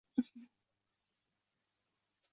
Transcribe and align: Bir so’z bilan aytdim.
Bir 0.17 0.23
so’z 0.23 0.33
bilan 0.35 0.45
aytdim. 0.45 0.49